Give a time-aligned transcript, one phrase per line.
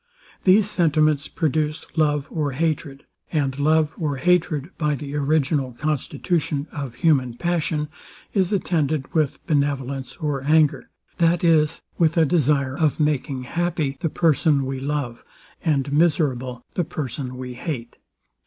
[0.45, 6.95] These sentiments produce love or hatred; and love or hatred, by the original constitution of
[6.95, 7.87] human passion,
[8.33, 14.09] is attended with benevolence or anger; that is, with a desire of making happy the
[14.09, 15.23] person we love,
[15.63, 17.99] and miserable the person we hate.